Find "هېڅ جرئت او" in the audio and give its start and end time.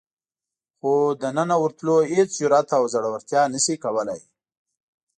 2.13-2.83